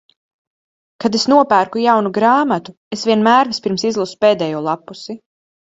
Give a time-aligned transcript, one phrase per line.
[1.03, 5.23] Kad es nopērku jaunu grāmatu, es vienmēr vispirms izlasu pēdējo lappusi.